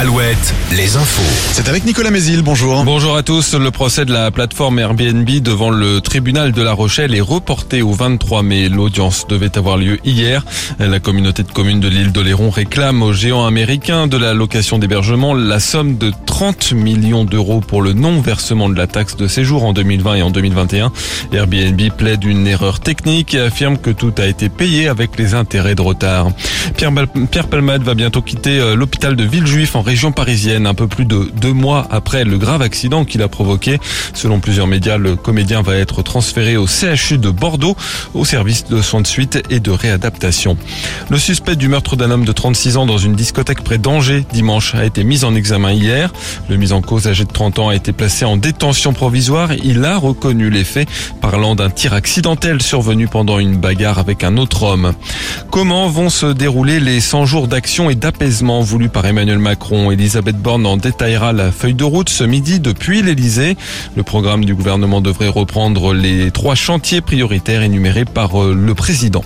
[0.00, 1.20] Alouette, les infos.
[1.52, 2.84] C'est avec Nicolas Mézil, bonjour.
[2.84, 3.52] Bonjour à tous.
[3.54, 7.92] Le procès de la plateforme Airbnb devant le tribunal de La Rochelle est reporté au
[7.92, 8.70] 23 mai.
[8.70, 10.42] L'audience devait avoir lieu hier.
[10.78, 15.34] La communauté de communes de l'île d'Oléron réclame aux géants américains de la location d'hébergement
[15.34, 19.74] la somme de 30 millions d'euros pour le non-versement de la taxe de séjour en
[19.74, 20.92] 2020 et en 2021.
[21.34, 25.74] Airbnb plaide une erreur technique et affirme que tout a été payé avec les intérêts
[25.74, 26.28] de retard.
[26.78, 26.92] Pierre,
[27.30, 31.04] Pierre Palmade va bientôt quitter euh, l'hôpital de Villejuif en région parisienne, un peu plus
[31.04, 33.80] de deux mois après le grave accident qu'il a provoqué.
[34.14, 37.76] Selon plusieurs médias, le comédien va être transféré au CHU de Bordeaux,
[38.14, 40.56] au service de soins de suite et de réadaptation.
[41.08, 44.76] Le suspect du meurtre d'un homme de 36 ans dans une discothèque près d'Angers dimanche
[44.76, 46.12] a été mis en examen hier.
[46.48, 49.52] Le mis en cause âgé de 30 ans a été placé en détention provisoire.
[49.54, 50.88] Il a reconnu les faits,
[51.20, 54.92] parlant d'un tir accidentel survenu pendant une bagarre avec un autre homme.
[55.50, 59.79] Comment vont se dérouler les 100 jours d'action et d'apaisement voulus par Emmanuel Macron?
[59.90, 63.56] Elisabeth Borne en détaillera la feuille de route ce midi depuis l'Elysée.
[63.96, 69.24] Le programme du gouvernement devrait reprendre les trois chantiers prioritaires énumérés par euh, le président.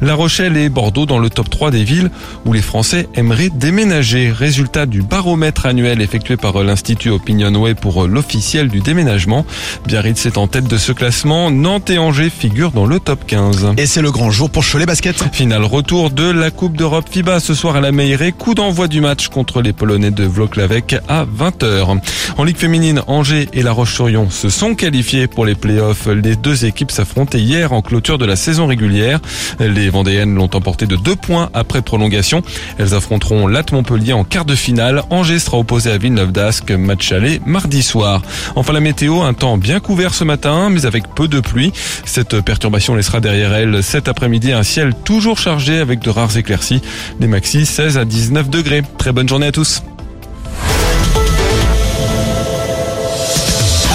[0.00, 2.10] La Rochelle et Bordeaux dans le top 3 des villes
[2.44, 4.30] où les Français aimeraient déménager.
[4.30, 9.46] Résultat du baromètre annuel effectué par l'Institut Opinionway pour l'officiel du déménagement.
[9.86, 11.50] Biarritz est en tête de ce classement.
[11.50, 13.74] Nantes et Angers figurent dans le top 15.
[13.76, 15.16] Et c'est le grand jour pour Cholet Basket.
[15.32, 18.32] Final retour de la Coupe d'Europe FIBA ce soir à la Meilleray.
[18.32, 21.98] Coup d'envoi du match contre les Polonais de Vloklavek à 20h.
[22.36, 26.06] En Ligue féminine, Angers et La Roche-sur-Yon se sont qualifiés pour les playoffs.
[26.06, 29.20] Les deux équipes s'affrontaient hier en clôture de la saison régulière.
[29.60, 32.42] Les Vendéennes l'ont emporté de deux points après prolongation.
[32.78, 35.02] Elles affronteront Latte Montpellier en quart de finale.
[35.10, 38.22] Angers sera opposé à Villeneuve d'Ascq, match aller mardi soir.
[38.56, 41.72] Enfin la météo, un temps bien couvert ce matin, mais avec peu de pluie.
[42.04, 46.82] Cette perturbation laissera derrière elle cet après-midi un ciel toujours chargé avec de rares éclaircies.
[47.20, 48.82] Des maxis 16 à 19 degrés.
[48.98, 49.82] Très bonne journée à tous.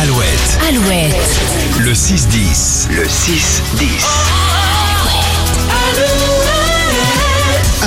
[0.01, 1.15] Alouette, Alouette.
[1.79, 2.87] le 6-10.
[2.89, 4.48] Le 6-10.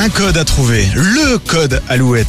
[0.05, 2.27] Un code à trouver, le code Alouette.